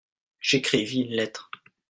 [0.39, 1.51] J'écrivis une lettre.